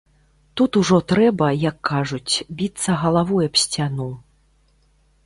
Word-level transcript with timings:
Тут 0.59 0.77
ужо 0.79 0.97
трэба, 1.11 1.49
як 1.65 1.77
кажуць, 1.91 2.33
біцца 2.63 2.97
галавой 3.03 3.51
аб 3.51 3.55
сцяну. 3.65 4.09